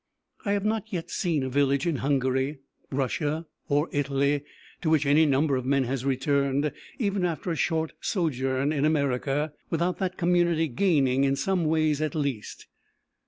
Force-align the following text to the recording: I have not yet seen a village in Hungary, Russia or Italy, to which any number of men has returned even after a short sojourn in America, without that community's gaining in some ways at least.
I 0.45 0.53
have 0.53 0.65
not 0.65 0.91
yet 0.91 1.11
seen 1.11 1.43
a 1.43 1.49
village 1.49 1.85
in 1.85 1.97
Hungary, 1.97 2.57
Russia 2.91 3.45
or 3.69 3.87
Italy, 3.91 4.43
to 4.81 4.89
which 4.89 5.05
any 5.05 5.27
number 5.27 5.55
of 5.57 5.63
men 5.63 5.83
has 5.83 6.05
returned 6.05 6.71
even 6.97 7.23
after 7.23 7.51
a 7.51 7.55
short 7.55 7.93
sojourn 8.01 8.71
in 8.73 8.83
America, 8.83 9.53
without 9.69 9.99
that 9.99 10.17
community's 10.17 10.73
gaining 10.73 11.23
in 11.23 11.35
some 11.35 11.65
ways 11.65 12.01
at 12.01 12.15
least. 12.15 12.65